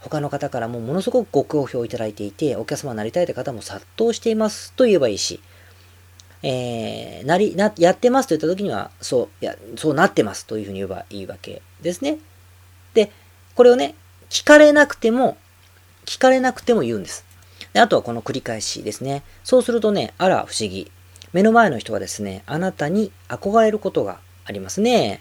[0.00, 5.40] 他の方からもものすごくご好評いただいていて、お客様になりたいという方も殺到していますと言えばいいし、
[6.42, 12.18] えー、なり、な、やってますと言った時には、そう、や、そうなってますというふうに言えばいいわけですね。
[12.94, 13.10] で、
[13.56, 13.96] これをね、
[14.30, 15.36] 聞かれなくても、
[16.08, 17.26] 聞かれなくても言うんです。
[17.74, 19.22] であとはこの繰り返しですね。
[19.44, 20.90] そうするとね、あら不思議。
[21.34, 25.20] 目の前の人はですね、あなたに憧れることがありますね。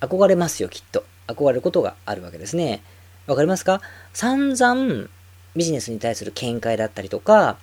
[0.00, 1.04] 憧れますよ、きっと。
[1.28, 2.82] 憧れることがあるわけですね。
[3.26, 3.80] わかりますか？
[4.12, 5.08] 散々
[5.56, 7.56] ビジネスに対する見解だったりとか、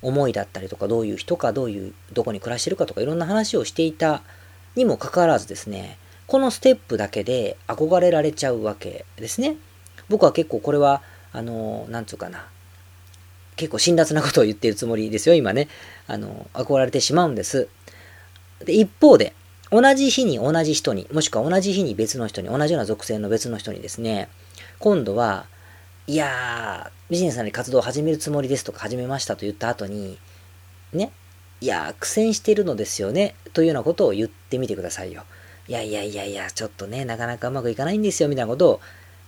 [0.00, 4.22] 思いだったりとか、どういう人か、どういう、どこに暮らしてるかとか、いろんな話をしていた
[4.74, 9.56] にもかかわらずですね、このステップだけで憧れられちゃうわけですね。
[10.08, 12.46] 僕は結構これは、あの、なんつうかな、
[13.56, 15.68] 結構辛辣なことを言ってるつもりですよ、今ね。
[16.06, 17.68] あの、憧れてしまうんです。
[18.64, 19.34] で、一方で、
[19.70, 24.28] 同じ日に同じ人に、もしくは同じ日に別の人に、同じような属性の別の人にですね、
[24.78, 25.46] 今度は、
[26.06, 30.18] いやー、ビジネスなり活動を始めるつもりですとか始めましたと言った後に、
[30.92, 31.12] ね、
[31.60, 35.24] いやー、苦戦してるのですよね、というようなことを言ってみてくださいよ。
[35.68, 38.80] いやいやいやいや、ちょっとね、なかなかうまくいかないんですよ、みたいなことを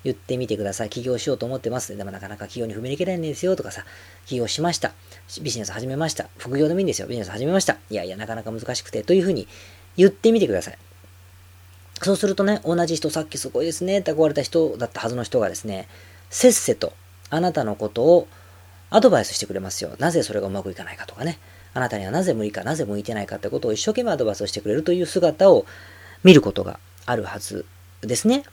[0.04, 0.90] 言ってみてください。
[0.90, 1.96] 起業しようと思ってます。
[1.96, 3.84] でもなかなか起業に踏み抜けないんですよ、とかさ、
[4.26, 4.92] 起業しました。
[5.40, 6.28] ビジネス始めました。
[6.38, 7.08] 副業でもいいんですよ。
[7.08, 7.78] ビジネス始めました。
[7.90, 9.46] いやいや、なかなか難しくて、というふうに
[9.96, 10.78] 言ってみてください。
[12.02, 15.88] そうするとね、同じ人、さっきすごいですねって憧れた人だったはずの人がですね、
[16.30, 16.92] せっせと
[17.30, 18.28] あなたのことを
[18.90, 19.94] アドバイスしてくれますよ。
[19.98, 21.38] なぜそれがうまくいかないかとかね。
[21.74, 25.64] あなたにはなぜ無理か、なぜ向いてないかってことを一生懸命アドバイスをしてくれるという姿を
[26.24, 27.64] 見ることがあるはず
[28.02, 28.44] ですね。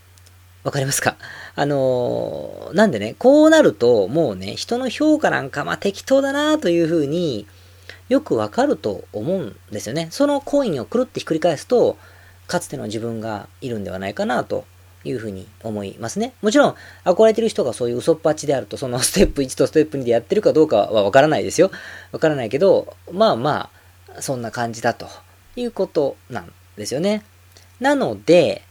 [0.69, 1.17] わかりますか？
[1.55, 7.47] あのー、なんでね、こうなると、もうね、人の評価なんか、まあ適当だなというふうに
[8.07, 10.09] よくわかると思うんですよね。
[10.11, 11.97] そのコインをくるってひっくり返すと、
[12.45, 14.65] かつての自分がいるんではないかなと
[15.03, 16.33] いうふうに思いますね。
[16.43, 21.71] もちろん、憧れてる人がそういう嘘っぱちであると、そのステップ1とステップ2でやってるかどうかはわからないですよ。
[22.11, 23.71] わからないけど、まあま
[24.15, 25.07] あ、そんな感じだと
[25.55, 27.23] いうことなんですよね。
[27.79, 28.61] なので、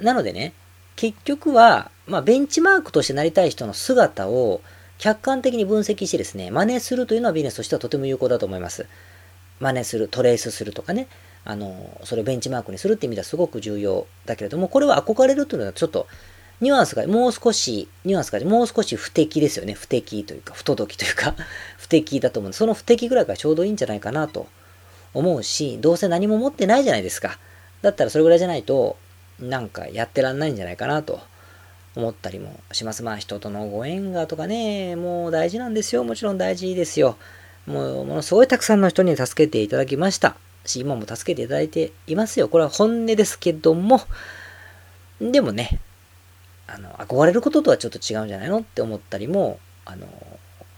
[0.00, 0.54] なのでね、
[0.96, 4.60] 結局は、まあ、ベンチマークとしてなりたい人の姿を
[4.98, 8.86] 客観的に分析してですね、真似するというのはビジネスとしてはとても有効だと思います。
[9.60, 11.08] 真似する、トレースするとかね、
[11.44, 16.06] あの、それをベンチマークにするって意味ではすごく重要だけれども、これは憧れるというのはちょっと、
[16.60, 19.74] ニュアンスがもう少し、ニュアンスがもう少し不適ですよね。
[19.74, 21.34] 不適というか、不届きというか
[21.76, 24.46] 不適だと思うんで、その不適ぐらいがちょうどいいんじゃないかなと
[25.12, 27.38] 思うし、どうせ何も持ってないじゃないですか。
[27.82, 28.96] だったらそれぐらいじゃないと、
[29.40, 31.20] なんかやってらんないんじゃないかなと
[31.96, 33.02] 思ったりもします。
[33.02, 36.04] まあ人とのご縁がとかね、もう大事なんですよ。
[36.04, 37.16] もちろん大事ですよ。
[37.66, 40.36] もうものすごいたくさんの人に助けていただきました。
[40.66, 42.48] し、今も助けていただいていますよ。
[42.48, 44.00] これは本音ですけども、
[45.20, 45.80] でもね、
[46.66, 50.06] あの、憧れることとはちょっと違うんじゃないのって思ったりも、あの、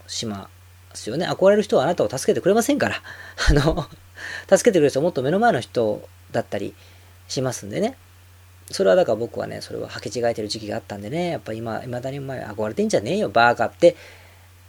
[0.07, 0.49] しま
[0.93, 1.27] すよね。
[1.27, 3.01] 憧れる人はあなたを助けてくれませんから。
[3.49, 3.87] あの、
[4.49, 6.73] 助けてくれる人はもっと目の前の人だったり
[7.27, 7.97] しますんでね。
[8.71, 13.95] それはだから僕はね、それは履き違えてる時期があったんでね、やっぱ今、未だに前憧れてんじゃねえよ、バーカって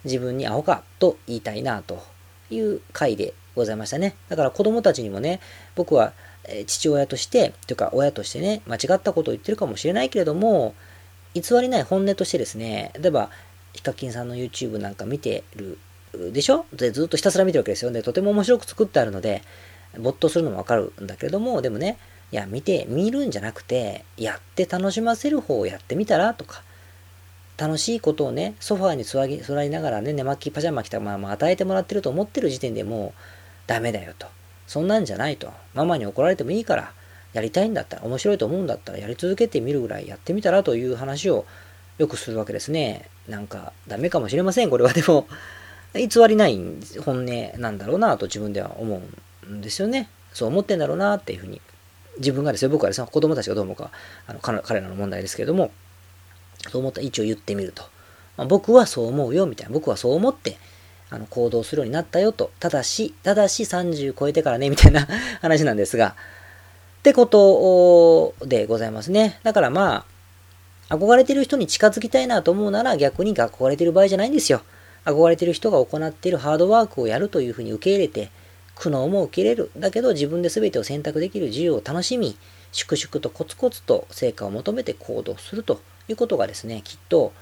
[0.05, 2.01] 自分にアホかと言いたいなと
[2.49, 4.15] いう回でございましたね。
[4.29, 5.41] だから子供たちにもね、
[5.75, 6.13] 僕は
[6.65, 10.73] 父親として、というか親としてね、間違ったことを言ってるかもしれないけれども、
[11.33, 13.29] 偽りない本音としてですね、例えば、
[13.73, 15.77] ヒカキンさんの YouTube なんか見てる
[16.31, 16.65] でしょ？
[16.73, 17.91] でずっとひたすら見てるわけですよ。
[17.91, 19.43] で、とても面白く作ってあるので、
[19.97, 21.97] 没頭するのもわかるんだけれども、でもね、
[22.31, 26.61] いや、見て、見るんじゃなくて、やって楽しませる方をやってみたらとか、
[27.57, 33.21] 楽しいことをね、ソファーに座り座りながらね、寝巻き、パジャマ着たまま与えてもらってると思ってる時点でもう
[33.67, 34.27] ダメだよと。
[34.65, 35.51] そんなんじゃないと。
[35.73, 36.93] ママに怒られてもいいから、
[37.33, 41.45] やりたいんだったら、面白いと思うんだったら、やり続けてみるぐらいやってみたらという話を
[41.97, 43.09] よくするわけですね。
[43.27, 44.69] なんか、ダメかもしれません。
[44.69, 45.27] これはでも、
[45.93, 46.57] 偽りない
[47.03, 49.01] 本音なんだろうなと自分では思
[49.47, 50.09] うんですよね。
[50.33, 51.61] そう思ってんだろうなっていうふうに。
[52.19, 53.91] 自分がですよ、僕はですね、子供たちがどう思うか、
[54.27, 55.71] あの彼らの問題ですけれども、
[56.69, 57.83] そう思った一応言ってみると。
[58.37, 59.73] まあ、僕はそう思うよ、みたいな。
[59.73, 60.57] 僕はそう思って、
[61.09, 62.51] あの行動するようになったよと。
[62.59, 65.07] ただし、ただし30超えてからね、みたいな
[65.41, 66.15] 話なんですが、
[66.99, 69.39] ってことでございますね。
[69.43, 70.05] だからま
[70.89, 74.61] あ、憧れてる人に近づきたいなと思うなら逆に憧れてる場合じゃないんですよ。
[75.05, 78.31] 憧れてる人が行っているハードワークをやるというふうに受け入れて、
[78.79, 79.71] 苦悩も受け入れる。
[79.77, 82.37] だけど自分で全てを選択できる自由を楽しみ、
[82.71, 87.33] 粛々とコツコツと成果を求めて行動するということがですね、きっと、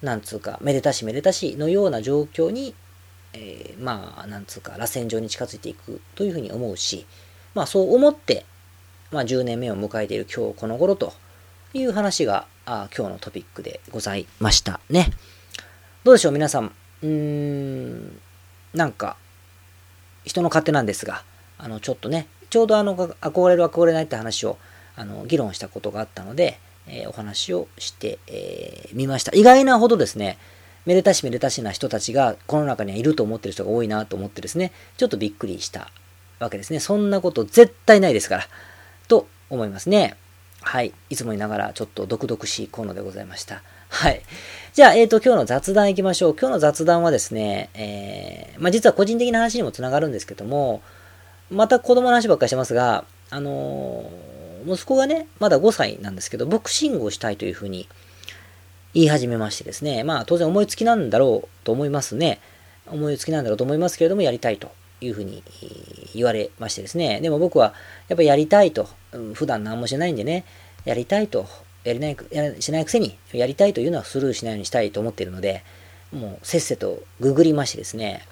[0.00, 2.74] なんつうか、めでたしめでたしのような状況に、
[3.34, 7.04] えー、まあ、なんつうか、螺旋状に近づいていくというふうに思うし、
[7.54, 8.46] まあそう思って
[9.10, 11.14] まあ、10年目を迎えている今日この頃と
[11.72, 15.10] いう話があ今日のトピックでございましたね。
[16.04, 16.72] どうでしょう皆さん。
[17.02, 18.20] うーん、
[18.74, 19.16] なんか、
[20.28, 21.22] 人の勝手なんですが、
[21.58, 24.58] あの、ちょっとね、ちょうどあの、憧れる憧れないって話を、
[24.96, 29.32] あの、議論したことがあったので、えー、お話をしてみ、えー、見ました。
[29.34, 30.38] 意外なほどですね、
[30.86, 35.90] めでたしめでたしな人たちがこの中にはいると思ってる人が多いなと思ってですね、ちょっとびっくりした
[36.38, 36.80] わけですね。
[36.80, 38.44] そんなこと絶対ないですから。
[39.06, 40.16] と思いますね。
[40.62, 40.92] はい。
[41.10, 43.62] いつもにながらちょっと毒々しいコーナーでございました。
[43.88, 44.22] はい。
[44.74, 46.36] じゃあ、えっ、ー、と、今日の雑談行きましょう。
[46.38, 50.82] 今日の雑談はですね、えー、まあ、実は個人的な話にもつながるんですけども、
[51.50, 57.88] また子供の話ばっかりしてますが、あのー、息子がね、まだ5歳なんですけど、ボクシングをしたいというふうに
[58.94, 62.40] 言い始めましてですね、まあ、当然思いつきなんだろうと思いますね。
[62.86, 64.70] 思いつきなんだろうと思いますけれども、やりたいと
[65.00, 65.42] いうふうに
[66.14, 67.20] 言われましてですね。
[67.20, 67.74] でも僕は
[68.08, 68.88] やっぱりやりたいと、
[69.34, 70.44] 普段何もしないんでね、
[70.84, 71.46] やりたいと、
[71.84, 75.64] やりない、やしないくせに、やりたいというのはスルーしないようにしたいと思っているので、
[76.12, 78.26] もうせっせとググりましてですね、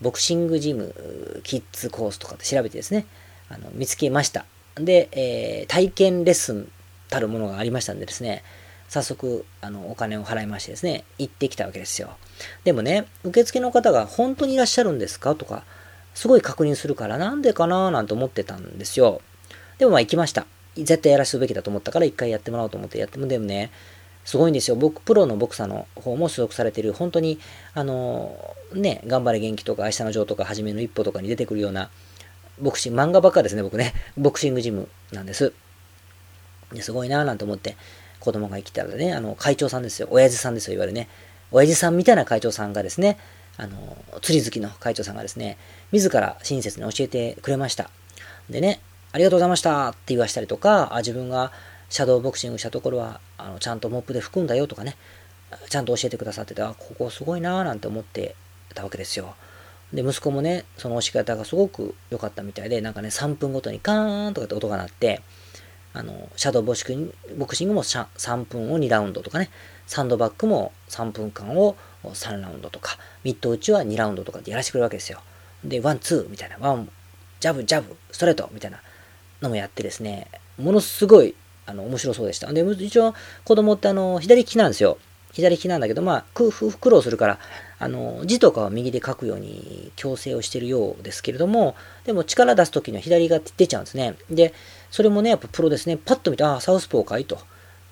[0.00, 0.94] ボクシングジム、
[1.42, 3.06] キッズコースとかって調べてですね、
[3.48, 4.44] あの見つけました。
[4.76, 6.70] で、えー、体験レッスン
[7.08, 8.42] たるものがありましたんでですね、
[8.88, 12.16] 早速、あの、お金を払いましてですね、行ってきたわけですよ。
[12.64, 15.64] でもね、受付の方が本当にいらっしゃるんですかとか、
[16.14, 19.20] すごい確認するからなんでかななんて思ってたんですよ。
[19.78, 20.46] でもまあ行きました。
[20.84, 23.70] 絶対やらせるべきだと思ったから一回やってもらおうと思ってやっても、でもね、
[24.24, 24.76] すごいんですよ。
[24.76, 27.38] 僕、プロのボクサーの方も所属されてる、本当に、
[27.72, 31.90] あの、ね、頑張れ元気とか、明日のジョーとか、はじめの一歩とかに出てくるような、
[32.60, 33.94] ボクシング、漫画ばっかですね、僕ね。
[34.18, 35.54] ボクシングジムなんです。
[36.72, 37.76] ですごいなぁなんて思って、
[38.20, 40.08] 子供が生きたらね、あの、会長さんですよ。
[40.10, 41.08] 親父さんですよ、いわゆるね。
[41.50, 43.16] 親父さんみたいな会長さんがですね、
[43.56, 45.56] あの、釣り好きの会長さんがですね、
[45.92, 47.90] 自ら親切に教えてくれました。
[48.50, 48.80] でね、
[49.12, 51.50] ありがとうございましたって言わしたりとか、あ自分が
[51.88, 54.96] シャドーボクシングしたところは、あのちゃんとモップで拭くんだよとかね、
[55.70, 58.36] ちゃんと教えてくださってて、あ、ここすごいなーなんて思って
[58.74, 59.34] たわけですよ。
[59.92, 65.22] で、息子もね、その教え方がすごく良かったみたいで、なんかね、3分ごとにカーンとかって音が鳴って、
[65.94, 69.48] あの、シャドーボクシングボクシングも3分を2ラウンドとかね、
[69.86, 75.22] サンドバッグも3分間を3ラウンドとか、ミット打ちは2ラウンドとかってやらせてくれるわけですよ。
[75.64, 76.90] で、ワン、ツーみたいな、ワン、
[77.40, 78.82] ジャブ、ジャブ、ストレートみたいな
[79.42, 81.34] のもやってですね、ものすごい、
[81.66, 82.52] あの、面白そうでした。
[82.52, 84.98] で、一応、子供ってあの、左利きなんですよ。
[85.32, 86.50] 左利きなんだけど、まあ、苦
[86.90, 87.38] 労するから、
[87.78, 94.16] あの、字とかは右で書くように強制をしてるようですけれども、でも力出すときには左が出ちゃうんですね。
[94.30, 94.54] で、
[94.90, 95.96] それもね、やっぱプロですね。
[95.96, 97.38] パッと見て、ああ、サウスポーかいと。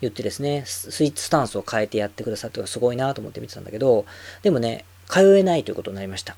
[0.01, 4.05] 言ってですね、スイッチスタンスを変えてやってくださってすごいなと思って見てたんだけど、
[4.43, 6.35] でもね、通えないということになりました。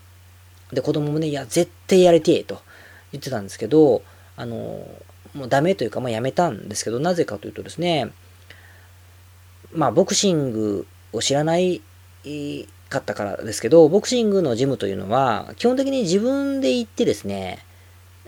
[0.72, 2.62] で、子供もね、いや、絶対やれてえと
[3.12, 4.02] 言ってたんですけど、
[4.40, 4.56] あの、
[5.34, 8.10] もうダメというか、まあやめたんですけど、なぜかというとですね、
[9.74, 11.82] まあボクシングを知らない
[12.88, 17.60] かったからですけど、ボクシングのジムというのは、基本的に自分で行ってですね、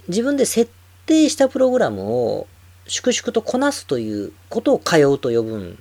[0.09, 0.69] 自分で設
[1.05, 2.47] 定したプログラムを
[2.87, 5.79] 粛々とこなすということを通うと呼ぶん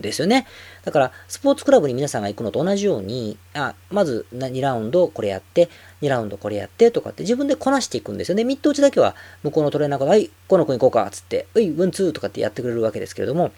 [0.00, 0.46] ですよね。
[0.84, 5.68] だから、スポーツクラブに皆さんが行くのと同じように、あ、まず2ラウンドこれやって、
[6.02, 8.44] 2ラウンドこれやってとかって自分でこなしていくんですよね。
[8.44, 13.52] ミッド打ちだけは向こうのトレーナーが、はい、この子に行こうかっ、つって、うい、ワンツーとかってやってくれるわけですけれども、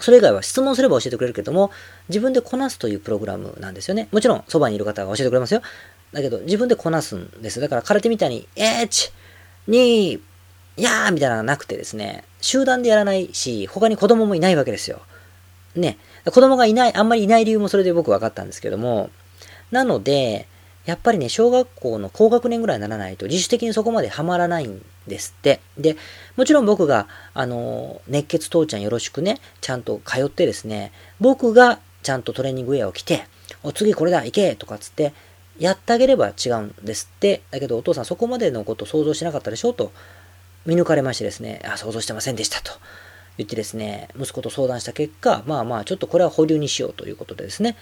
[0.00, 1.70] それ以外は質問すれば教えてくれるけども、
[2.08, 4.08] 自分でこなすというプログラムなんですよね。
[4.12, 5.62] もちろん、そばにいる方は教えてくれますよ。
[6.12, 7.60] だけど、自分でこなすんです。
[7.60, 9.12] だから、空手みたいに、1、
[9.68, 10.20] 2、
[10.78, 15.00] いやーみたいなのがなくてですね、集団でやらないし、他に子供もいないわけですよ。
[15.78, 15.98] ね。
[16.24, 19.10] 子供がいない、あんまりいない理由もそれで僕分かったんですけども、
[19.70, 20.46] なので、
[20.86, 25.60] やっぱりね、小学校の高学年ぐらいにならないと自主的にそこまでハマらないんですって。
[25.76, 25.96] で、
[26.36, 33.26] もちろん僕が、あの、熱血父ちゃんよろしくね、ちゃんと通ってですね、僕がちゃんとトレーニングウェアを着て、
[33.62, 35.12] お、次これだ、行けとかっつって、
[35.58, 37.42] やってあげれば違うんですって。
[37.50, 39.92] だけどお父さんそこまでのこと想像しなかったでしょと
[40.66, 42.72] 見抜かれましてですね、あ、想像してませんでしたと
[43.38, 47.76] 言ってですね、息子と相談した結果、まあまあちょっとこれは保留にしようということでですね、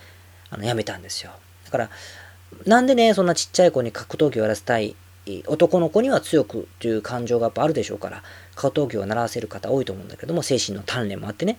[0.50, 1.32] あの、やめたんですよ。
[1.64, 1.90] だから、
[2.66, 4.94] なんでね、そんなちっちゃい子に格闘技をやらせたい、
[5.46, 8.22] 男の子には強くという感情がやっぱあるでしょうから、
[8.54, 11.58] 格闘技を習わせる方多いと思うんだけども、精神の鍛錬もあってね、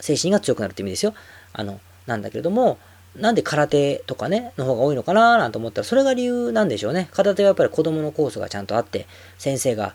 [0.00, 1.14] 精神が強くなるって意味ですよ。
[1.52, 2.78] あの、なんだけれども、
[3.16, 7.08] なんで空手とかね、の方が多いのかななんて思ったら、それが理由なんでしょうね。
[7.12, 9.06] 空手はやっぱり子供のコースがちゃんとあって、
[9.38, 9.94] 先生が、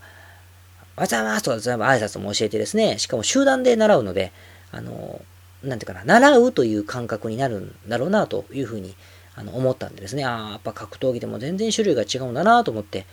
[0.99, 4.33] おはようござと挨拶も教えてですね、しかも集団で習うので、
[4.69, 5.21] あの、
[5.63, 8.93] なんていうかな、習うという感覚になるんだろうなというふうに
[9.33, 13.05] あの思ったんでですね、ああ、やっぱ格闘技でも全然種類が違うんだなと思って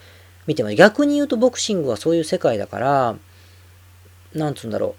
[0.49, 0.75] 見てます。
[0.75, 3.17] 逆に言うとボクシングはそういう世界だから、
[4.35, 4.97] なんつうんだろ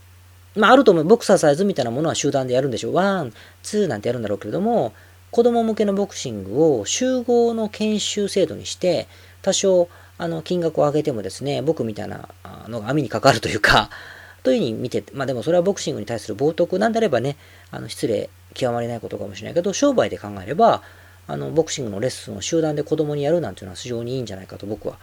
[0.56, 0.62] う。
[0.62, 1.04] まあ、あると思う。
[1.04, 2.94] ボクササイズみたいなものは集団でやるんでしょう。
[2.94, 4.94] ワン、ツーなんてやるんだろうけれども、
[5.32, 9.10] 子供向けのボクシングを集合の研修制度にして、
[9.42, 12.30] 多少、あの、金額を上げてもですね、僕みたいな
[12.68, 13.90] のが網にかかるというか、
[14.44, 17.38] というふうに見て、まあでもそれはボクシングに対する冒涜なんであればね、
[17.72, 20.82] あの、失礼極まりないことかもしれないけど、商売で考えれば、
[21.28, 24.98] あの、ボクシングのレッスンを集団で子供にやるなんていうのは非常にいいんじゃないかと僕は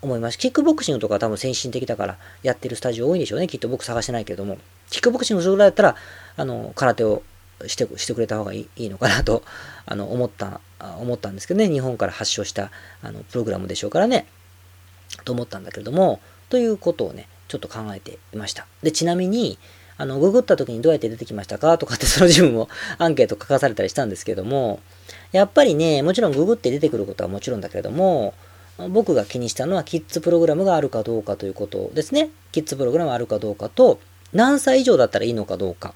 [0.00, 0.38] 思います。
[0.38, 3.46] キックボクシングとか多分先進的だからやってるスタジオ多いんでしょうね。
[3.46, 4.58] きっと僕探してないけれども。
[4.90, 5.96] キックボクシングするぐらいだったら、
[6.36, 7.22] あの、空手を
[7.66, 9.42] してしてくれた方がいいのかなと
[9.86, 12.70] あの思った思ったんですけどね日本から発祥した
[13.02, 14.26] あのプログラムでしょうからね
[15.24, 19.58] と思ったんだけれどもということをねちょっと考えていましたでちなみに
[19.96, 21.78] あのググった時にどうやって出てきましたか？
[21.78, 24.80] とかってその自分も アンケート書かされたりしたんですけども
[25.32, 28.34] やっぱりねもちろんググって出てくることはもちろんだけれども
[28.90, 32.30] 僕が気にしたのはキッズプログラムがあるかどうかということですね。
[32.50, 34.00] キッズプログラムあるかどうかと、
[34.32, 35.94] 何歳以上だったらいいのかどうか。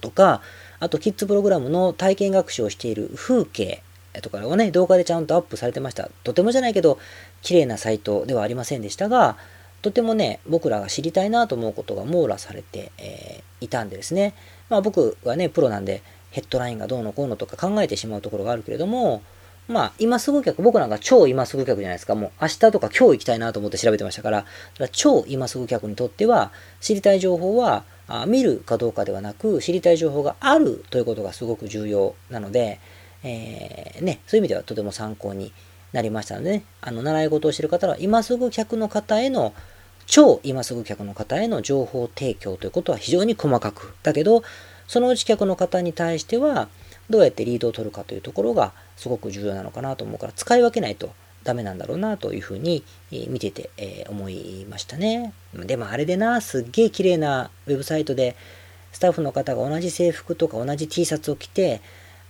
[0.00, 0.42] とか、
[0.78, 3.82] あとキッズプログラムの体験学習をしている風景
[4.22, 6.10] とかをね、動画でちゃんとアップされてました。
[6.24, 6.98] とてもじゃないけど、
[7.42, 9.36] 綺麗なサイトではありませんでしたが、
[9.82, 14.34] とてもね、僕らが知りたいなと思うことが網羅されて、えー、いたんでですね。
[14.68, 19.22] まあ僕はね、プロなんで、ヘッドラインがどうのこうのとか考えてしまうところがあるけれども、
[19.68, 22.14] まあ、今すぐ客、僕なんか超今すぐ客じゃないですか。
[22.14, 32.80] もう明日とか今日行きたいなと思って調べてましたから、から超今すぐ客にとっては、知りたい情報はあ見るかどうかではなく、知りたい情報があるということがすごく重要なので、
[33.24, 35.52] えー、ね、そういう意味ではとても参考に
[35.92, 39.54] なりましたので、ね、あの、習い事をしている方は、今すぐ客の方への、
[40.06, 44.44] 超今すぐ客の方への情報提供ということは非常に細かく、だけど、
[44.86, 46.68] そのうち客の方に対しては、
[47.10, 51.10] どうやってリードを取るかというところがすごく重要なのかなと思うから、使い分けないと
[51.46, 52.82] ダメなんだろうなというふうに
[53.28, 55.32] 見てて、え、思いましたね。
[55.54, 58.36] でもあれでな、すっげえ綺麗なウェブサイトで、
[58.92, 61.80] スタッフの方が同じ制服とか同じ T シャツを着て、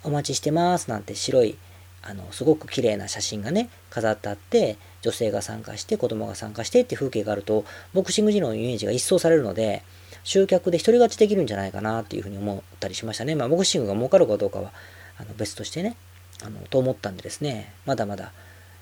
[0.05, 1.57] お待ちしてますなんて白い、
[2.03, 9.83] あの、すごく綺麗な写真がね、飾ってあって、女性が参加して、子供が参加してって風景があると、ボクシング時のイメージが一掃されるので、
[10.25, 13.35] 集客で独り勝ちできるんじゃないかなっていうふうに思ったりしましたね。
[13.35, 14.73] まあ、ボクシングが儲かるかどうかは
[15.19, 15.97] あの別としてね、
[16.45, 18.33] あの、と思ったんでですね、まだまだ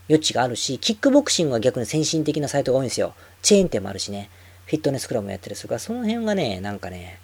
[0.09, 3.15] 余地があるし、キックボクシングは逆に先進的なサイトが多いんですよ。
[3.43, 4.31] チェーン店もあるしね、
[4.67, 7.19] フィットネスクラブもやってるするから、その辺がね、なんかね、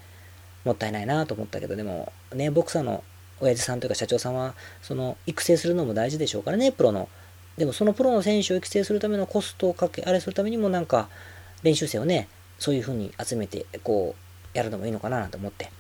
[0.65, 3.05] もったいないなと思ったけど、でも、ね、ボクサーの
[3.41, 7.09] 親父さんというか社長さんは、その、育成するのも大事でしょうからね、プロの。
[7.57, 11.09] でも、そのプロの選手を育成するためのコストをかけ、あれするためにもなんか、
[11.63, 15.71] 練習生をね、そういう風に集めて、こう、やるのもいいのかななんて思って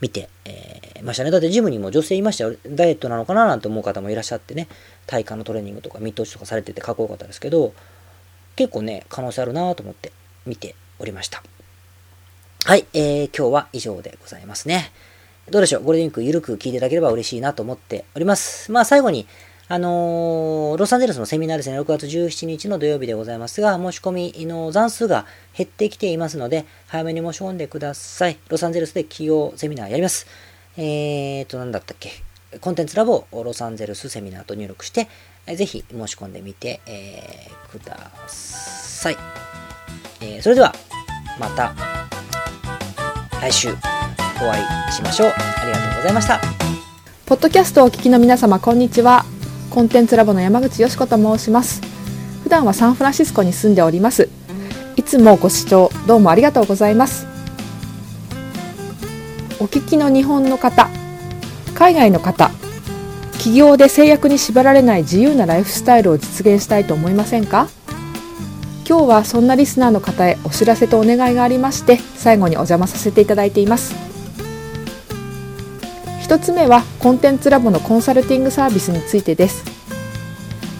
[0.00, 1.30] 見て、えー、ましたね。
[1.30, 2.56] だってジムにも女性いましたよ。
[2.66, 4.68] ダイエットなのかななんて思う方もいらっしゃってね、
[5.06, 7.74] 体幹のトレーニングとかミット打ちとかされててかっこよかったですけど、
[8.56, 10.12] 結構ね、可能性あるなと思って
[10.46, 11.42] 見ておりました。
[12.64, 14.92] はい、えー、今日は以上でございますね。
[15.50, 15.82] どうでしょう？
[15.82, 18.70] ゴールデンウィーク緩く聞いていただければ嬉しいなと思っております。
[18.70, 19.26] まあ最後に、
[19.72, 28.36] あのー、ロサンゼルスのセミナーですね、6月17日の土曜日でございますが、申し込みの残数が減ってきていますので、早めに申し込んでください。
[28.48, 30.26] ロサンゼルスで企業セミナーやります。
[30.76, 32.10] えーと、なんだったっけ。
[32.60, 35.06] コンテンツラボロサンゼルスセミナーと入力して、
[35.46, 39.16] ぜひ申し込んでみて、えー、ください。
[40.20, 40.74] えー、それでは、
[41.38, 41.76] また
[43.40, 43.72] 来週お
[44.50, 45.28] 会いしましょう。
[45.28, 46.40] ありがとうございました。
[47.24, 49.39] ポッドキャストをお聞きの皆様、こんにちは。
[49.70, 51.80] コンテンツラボの山口よしこと申します。
[52.42, 54.28] 普段はサンフランシスコに住んでおります。
[54.96, 57.26] いつもご視聴どうもありがとうございます
[59.58, 60.88] お聞きの日本の方
[61.74, 62.50] 海外の方
[63.32, 67.68] 企業で制約に縛られない自由なライフスタイルを実現したいと思いませんか？
[68.86, 73.94] 今日はそんなリスナーの方へお知らせとお願いがありまして最後にお邪魔させていただいています
[76.30, 79.64] 一つ目はコンテンツラボのコンサルティングサービスについてです。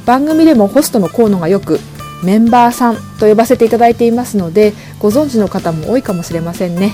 [0.06, 1.80] 番組でもホストの河野がよく
[2.22, 6.92] メンバーさんと呼ばせていただいていますのでご存知の方も多いかもしれませんね。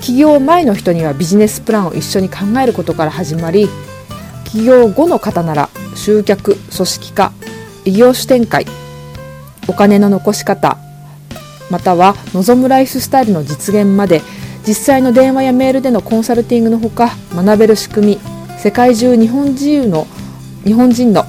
[0.00, 3.68] 起業前の人にはビジネスプランを一緒に考えることから始まり
[4.46, 7.32] 起業後の方なら集客組織化
[7.84, 8.66] 異業種展開
[9.68, 10.78] お金の残し方
[11.70, 14.20] または望むライフスタイルの実現まで
[14.66, 18.20] 実際の電話やメールでのコンサルティングのほか学べる仕組み
[18.58, 20.06] 世界中日本人の
[20.64, 21.24] 日本人の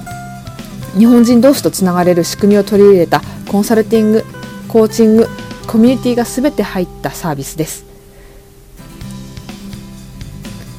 [0.96, 3.20] 日本人同士とつながれる仕組みを取り入れた
[3.50, 4.24] コンサルティング
[4.68, 5.26] コーチング
[5.66, 7.84] コミュニティが全て入ったサービスです。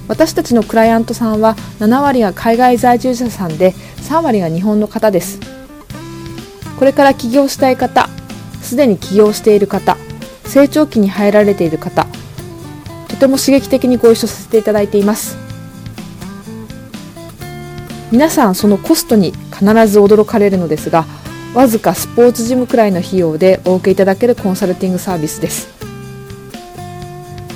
[0.08, 5.40] 私たちのクライアントさんは7割が海外在住者さんで3割が日本の方です。
[6.78, 8.10] これから起業したい方
[8.62, 9.98] すでに起業している方
[10.46, 12.08] 成長期に入られている方
[13.26, 15.38] ても刺激的にご一緒させていただいています。
[18.12, 21.06] 皆さんそのコストに必ず驚かれるのですが
[21.56, 25.74] わずかスポーツジムくらいの費用でお受けいただけるコンサルティングサービスです。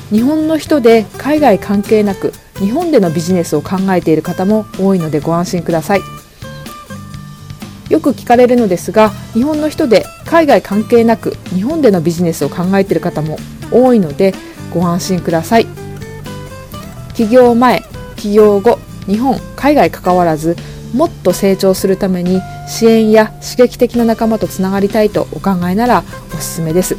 [0.09, 6.01] 日本の人で海外関係なく日本でのビジネスを考えている方も多いのでご安心ください。
[7.89, 13.37] よく聞かれるのですが日本の人で海外関係なく日本でのビジネスを考えている方も
[13.71, 14.33] 多いので
[14.73, 15.67] ご安心ください。
[17.13, 17.83] 起業前
[18.15, 20.55] 起業後日本海外関わらず
[20.93, 26.03] もっと成長するために支援や刺激的な仲間とつながりたいとお考えなら
[26.33, 26.97] おすすめです。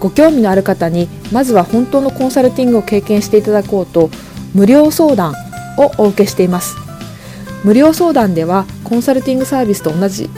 [0.00, 4.10] ご興味のある方にまずは本当のコンサルティングを経験していただこうと
[4.54, 5.32] 無料相談
[5.78, 6.76] をお受けしています。
[7.64, 10.28] 無料相談ではコンサルティングサービスと同じ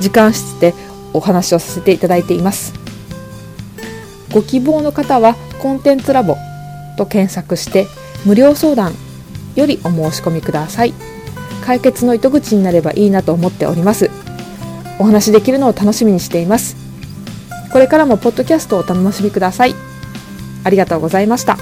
[0.00, 0.74] 時間室で
[1.14, 2.79] お話をさせていただいています。
[4.32, 6.36] ご希望の方はコンテンツラボ
[6.96, 7.86] と検索して
[8.24, 8.94] 無料相談
[9.56, 10.94] よりお申し込みください。
[11.64, 14.10] 解決の糸口になればいいなと思っております。
[14.98, 16.76] お話できるのを楽しみにしています。
[17.72, 19.74] これからもポッドキャストをお楽しみください。
[20.64, 21.58] ありがとうございました。